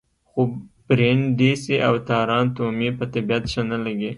[0.29, 0.41] خو
[0.87, 4.09] برېنډېسي او تارانتو مې په طبیعت ښه نه لګي.